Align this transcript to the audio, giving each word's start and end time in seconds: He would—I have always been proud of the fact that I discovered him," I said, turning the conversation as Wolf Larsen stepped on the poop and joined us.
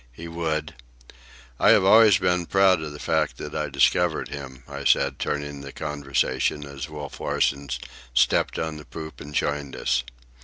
He 0.11 0.27
would—I 1.59 1.69
have 1.69 1.83
always 1.85 2.17
been 2.17 2.47
proud 2.47 2.81
of 2.81 2.91
the 2.91 2.97
fact 2.97 3.37
that 3.37 3.53
I 3.53 3.69
discovered 3.69 4.29
him," 4.29 4.63
I 4.67 4.83
said, 4.83 5.19
turning 5.19 5.61
the 5.61 5.71
conversation 5.71 6.65
as 6.65 6.89
Wolf 6.89 7.19
Larsen 7.19 7.69
stepped 8.11 8.57
on 8.57 8.77
the 8.77 8.85
poop 8.85 9.21
and 9.21 9.31
joined 9.31 9.75
us. 9.75 10.03